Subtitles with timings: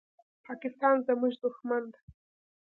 [0.45, 1.99] پاکستان زموږ دښمن ده.